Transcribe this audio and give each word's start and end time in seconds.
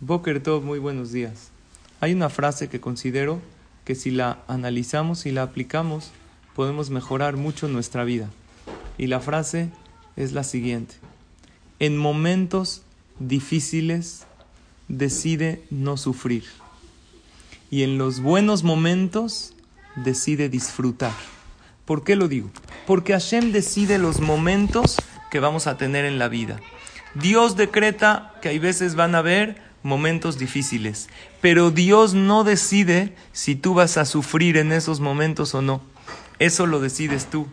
Boker 0.00 0.42
Tov, 0.42 0.62
muy 0.62 0.78
buenos 0.78 1.10
días. 1.10 1.48
Hay 2.00 2.12
una 2.12 2.28
frase 2.28 2.68
que 2.68 2.82
considero 2.82 3.40
que 3.86 3.94
si 3.94 4.10
la 4.10 4.42
analizamos 4.46 5.24
y 5.24 5.32
la 5.32 5.42
aplicamos, 5.42 6.10
podemos 6.54 6.90
mejorar 6.90 7.38
mucho 7.38 7.66
nuestra 7.66 8.04
vida. 8.04 8.28
Y 8.98 9.06
la 9.06 9.20
frase 9.20 9.70
es 10.14 10.32
la 10.32 10.44
siguiente. 10.44 10.96
En 11.78 11.96
momentos 11.96 12.82
difíciles, 13.20 14.26
decide 14.88 15.64
no 15.70 15.96
sufrir. 15.96 16.44
Y 17.70 17.82
en 17.82 17.96
los 17.96 18.20
buenos 18.20 18.64
momentos, 18.64 19.54
decide 19.96 20.50
disfrutar. 20.50 21.14
¿Por 21.86 22.04
qué 22.04 22.16
lo 22.16 22.28
digo? 22.28 22.50
Porque 22.86 23.14
Hashem 23.14 23.50
decide 23.50 23.96
los 23.96 24.20
momentos 24.20 24.96
que 25.30 25.40
vamos 25.40 25.66
a 25.66 25.78
tener 25.78 26.04
en 26.04 26.18
la 26.18 26.28
vida. 26.28 26.60
Dios 27.14 27.56
decreta 27.56 28.34
que 28.42 28.50
hay 28.50 28.58
veces 28.58 28.94
van 28.94 29.14
a 29.14 29.18
haber 29.20 29.65
momentos 29.86 30.38
difíciles, 30.38 31.08
pero 31.40 31.70
Dios 31.70 32.12
no 32.12 32.44
decide 32.44 33.14
si 33.32 33.54
tú 33.56 33.72
vas 33.72 33.96
a 33.96 34.04
sufrir 34.04 34.58
en 34.58 34.72
esos 34.72 35.00
momentos 35.00 35.54
o 35.54 35.62
no. 35.62 35.80
Eso 36.38 36.66
lo 36.66 36.80
decides 36.80 37.26
tú. 37.26 37.46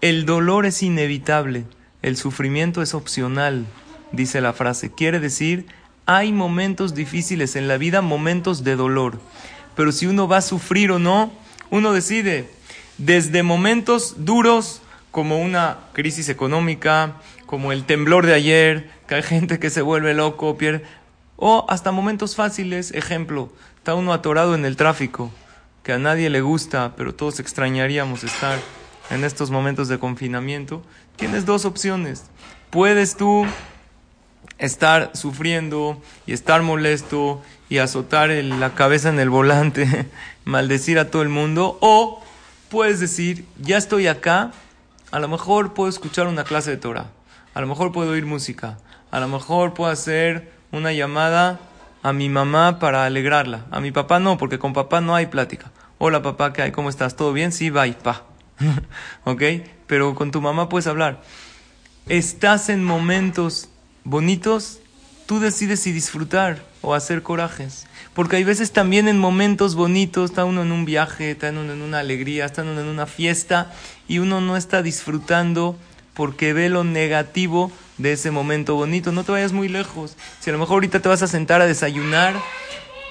El 0.00 0.26
dolor 0.26 0.66
es 0.66 0.82
inevitable, 0.82 1.64
el 2.02 2.16
sufrimiento 2.16 2.82
es 2.82 2.94
opcional, 2.94 3.66
dice 4.10 4.40
la 4.40 4.52
frase. 4.52 4.90
Quiere 4.90 5.20
decir, 5.20 5.66
hay 6.06 6.32
momentos 6.32 6.94
difíciles 6.94 7.54
en 7.54 7.68
la 7.68 7.78
vida, 7.78 8.00
momentos 8.00 8.64
de 8.64 8.74
dolor. 8.74 9.20
Pero 9.76 9.92
si 9.92 10.06
uno 10.06 10.26
va 10.26 10.38
a 10.38 10.42
sufrir 10.42 10.90
o 10.90 10.98
no, 10.98 11.32
uno 11.70 11.92
decide. 11.92 12.48
Desde 12.98 13.42
momentos 13.42 14.24
duros, 14.24 14.82
como 15.10 15.40
una 15.40 15.78
crisis 15.92 16.28
económica, 16.28 17.16
como 17.46 17.72
el 17.72 17.84
temblor 17.84 18.26
de 18.26 18.34
ayer, 18.34 18.90
que 19.08 19.16
hay 19.16 19.22
gente 19.22 19.58
que 19.58 19.70
se 19.70 19.82
vuelve 19.82 20.14
loco, 20.14 20.56
pierde, 20.56 20.84
o 21.40 21.64
hasta 21.68 21.90
momentos 21.90 22.36
fáciles, 22.36 22.92
ejemplo, 22.92 23.50
está 23.78 23.94
uno 23.94 24.12
atorado 24.12 24.54
en 24.54 24.64
el 24.66 24.76
tráfico, 24.76 25.30
que 25.82 25.94
a 25.94 25.98
nadie 25.98 26.30
le 26.30 26.42
gusta, 26.42 26.92
pero 26.96 27.14
todos 27.14 27.40
extrañaríamos 27.40 28.22
estar 28.22 28.58
en 29.08 29.24
estos 29.24 29.50
momentos 29.50 29.88
de 29.88 29.98
confinamiento. 29.98 30.82
Tienes 31.16 31.46
dos 31.46 31.64
opciones. 31.64 32.24
Puedes 32.68 33.16
tú 33.16 33.46
estar 34.58 35.10
sufriendo 35.14 36.00
y 36.26 36.34
estar 36.34 36.62
molesto 36.62 37.42
y 37.70 37.78
azotar 37.78 38.28
la 38.28 38.74
cabeza 38.74 39.08
en 39.08 39.18
el 39.18 39.30
volante, 39.30 40.06
maldecir 40.44 40.98
a 40.98 41.10
todo 41.10 41.22
el 41.22 41.30
mundo, 41.30 41.78
o 41.80 42.22
puedes 42.68 43.00
decir, 43.00 43.46
ya 43.58 43.78
estoy 43.78 44.06
acá, 44.08 44.52
a 45.10 45.18
lo 45.18 45.28
mejor 45.28 45.72
puedo 45.72 45.88
escuchar 45.88 46.26
una 46.26 46.44
clase 46.44 46.70
de 46.70 46.76
Torah, 46.76 47.06
a 47.54 47.60
lo 47.62 47.66
mejor 47.66 47.92
puedo 47.92 48.10
oír 48.10 48.26
música, 48.26 48.78
a 49.10 49.20
lo 49.20 49.28
mejor 49.28 49.72
puedo 49.72 49.90
hacer 49.90 50.59
una 50.72 50.92
llamada 50.92 51.60
a 52.02 52.12
mi 52.12 52.28
mamá 52.28 52.78
para 52.78 53.04
alegrarla. 53.04 53.66
A 53.70 53.80
mi 53.80 53.90
papá 53.92 54.20
no, 54.20 54.38
porque 54.38 54.58
con 54.58 54.72
papá 54.72 55.00
no 55.00 55.14
hay 55.14 55.26
plática. 55.26 55.70
Hola 55.98 56.22
papá, 56.22 56.52
¿qué 56.52 56.62
hay? 56.62 56.72
¿Cómo 56.72 56.88
estás? 56.88 57.16
¿Todo 57.16 57.32
bien? 57.32 57.52
Sí, 57.52 57.70
bye, 57.70 57.92
pa. 57.92 58.24
¿Ok? 59.24 59.42
Pero 59.86 60.14
con 60.14 60.30
tu 60.30 60.40
mamá 60.40 60.68
puedes 60.68 60.86
hablar. 60.86 61.20
Estás 62.08 62.68
en 62.68 62.84
momentos 62.84 63.68
bonitos, 64.04 64.80
tú 65.26 65.40
decides 65.40 65.80
si 65.80 65.92
disfrutar 65.92 66.62
o 66.82 66.94
hacer 66.94 67.22
corajes. 67.22 67.86
Porque 68.14 68.36
hay 68.36 68.44
veces 68.44 68.72
también 68.72 69.08
en 69.08 69.18
momentos 69.18 69.74
bonitos, 69.74 70.30
está 70.30 70.44
uno 70.44 70.62
en 70.62 70.72
un 70.72 70.84
viaje, 70.84 71.32
está 71.32 71.50
uno 71.50 71.72
en 71.72 71.82
una 71.82 71.98
alegría, 71.98 72.46
está 72.46 72.62
uno 72.62 72.80
en 72.80 72.86
una 72.86 73.06
fiesta 73.06 73.72
y 74.08 74.18
uno 74.18 74.40
no 74.40 74.56
está 74.56 74.82
disfrutando 74.82 75.76
porque 76.14 76.52
ve 76.52 76.68
lo 76.68 76.82
negativo 76.82 77.70
de 78.00 78.12
ese 78.12 78.30
momento 78.30 78.74
bonito. 78.74 79.12
No 79.12 79.24
te 79.24 79.32
vayas 79.32 79.52
muy 79.52 79.68
lejos. 79.68 80.16
Si 80.40 80.50
a 80.50 80.52
lo 80.52 80.58
mejor 80.58 80.74
ahorita 80.74 81.00
te 81.00 81.08
vas 81.08 81.22
a 81.22 81.26
sentar 81.26 81.60
a 81.60 81.66
desayunar, 81.66 82.34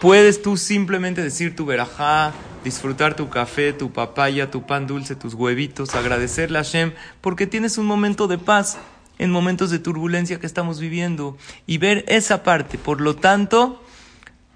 puedes 0.00 0.42
tú 0.42 0.56
simplemente 0.56 1.22
decir 1.22 1.56
tu 1.56 1.64
verajá, 1.64 2.32
disfrutar 2.62 3.16
tu 3.16 3.30
café, 3.30 3.72
tu 3.72 3.92
papaya, 3.92 4.50
tu 4.50 4.66
pan 4.66 4.86
dulce, 4.86 5.16
tus 5.16 5.34
huevitos, 5.34 5.94
agradecerle 5.94 6.58
a 6.58 6.62
Hashem, 6.62 6.92
porque 7.20 7.46
tienes 7.46 7.78
un 7.78 7.86
momento 7.86 8.28
de 8.28 8.38
paz 8.38 8.78
en 9.18 9.30
momentos 9.30 9.70
de 9.70 9.78
turbulencia 9.78 10.40
que 10.40 10.46
estamos 10.46 10.80
viviendo 10.80 11.36
y 11.66 11.78
ver 11.78 12.04
esa 12.08 12.42
parte. 12.42 12.78
Por 12.78 13.00
lo 13.00 13.16
tanto, 13.16 13.82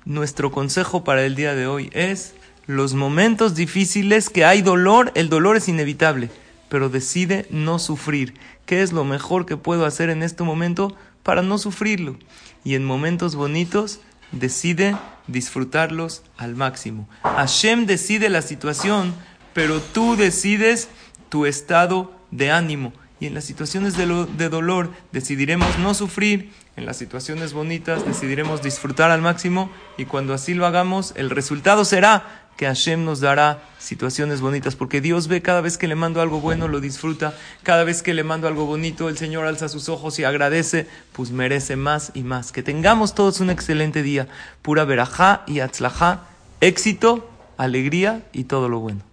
nuestro 0.04 0.50
consejo 0.50 1.04
para 1.04 1.24
el 1.24 1.34
día 1.34 1.54
de 1.54 1.66
hoy 1.66 1.90
es 1.92 2.34
los 2.66 2.92
momentos 2.92 3.54
difíciles 3.54 4.28
que 4.28 4.44
hay 4.44 4.60
dolor, 4.60 5.12
el 5.14 5.30
dolor 5.30 5.56
es 5.56 5.68
inevitable 5.68 6.30
pero 6.68 6.88
decide 6.88 7.46
no 7.50 7.78
sufrir. 7.78 8.34
¿Qué 8.66 8.82
es 8.82 8.92
lo 8.92 9.04
mejor 9.04 9.46
que 9.46 9.56
puedo 9.56 9.86
hacer 9.86 10.10
en 10.10 10.22
este 10.22 10.44
momento 10.44 10.94
para 11.22 11.42
no 11.42 11.58
sufrirlo? 11.58 12.16
Y 12.64 12.74
en 12.74 12.84
momentos 12.84 13.34
bonitos, 13.34 14.00
decide 14.32 14.96
disfrutarlos 15.26 16.22
al 16.36 16.54
máximo. 16.54 17.08
Hashem 17.22 17.86
decide 17.86 18.28
la 18.28 18.42
situación, 18.42 19.14
pero 19.54 19.80
tú 19.80 20.16
decides 20.16 20.88
tu 21.28 21.46
estado 21.46 22.12
de 22.30 22.50
ánimo. 22.50 22.92
Y 23.20 23.26
en 23.26 23.34
las 23.34 23.44
situaciones 23.44 23.96
de, 23.96 24.26
de, 24.36 24.48
dolor 24.48 24.92
decidiremos 25.10 25.78
no 25.78 25.92
sufrir, 25.92 26.52
en 26.76 26.86
las 26.86 26.96
situaciones 26.96 27.52
bonitas 27.52 28.06
decidiremos 28.06 28.62
disfrutar 28.62 29.10
al 29.10 29.22
máximo 29.22 29.70
y 29.96 30.04
cuando 30.04 30.34
así 30.34 30.54
lo 30.54 30.66
hagamos, 30.66 31.12
el 31.16 31.30
resultado 31.30 31.84
será 31.84 32.47
que 32.58 32.66
Hashem 32.66 33.04
nos 33.04 33.20
dará 33.20 33.62
situaciones 33.78 34.40
bonitas, 34.40 34.74
porque 34.74 35.00
Dios 35.00 35.28
ve 35.28 35.40
cada 35.42 35.60
vez 35.60 35.78
que 35.78 35.86
le 35.86 35.94
mando 35.94 36.20
algo 36.20 36.40
bueno, 36.40 36.66
lo 36.66 36.80
disfruta, 36.80 37.32
cada 37.62 37.84
vez 37.84 38.02
que 38.02 38.14
le 38.14 38.24
mando 38.24 38.48
algo 38.48 38.66
bonito, 38.66 39.08
el 39.08 39.16
Señor 39.16 39.46
alza 39.46 39.68
sus 39.68 39.88
ojos 39.88 40.18
y 40.18 40.24
agradece, 40.24 40.88
pues 41.12 41.30
merece 41.30 41.76
más 41.76 42.10
y 42.14 42.24
más. 42.24 42.50
Que 42.50 42.64
tengamos 42.64 43.14
todos 43.14 43.38
un 43.38 43.50
excelente 43.50 44.02
día, 44.02 44.26
pura 44.60 44.84
verajá 44.84 45.44
y 45.46 45.60
atzlajá, 45.60 46.24
éxito, 46.60 47.30
alegría 47.56 48.24
y 48.32 48.44
todo 48.44 48.68
lo 48.68 48.80
bueno. 48.80 49.07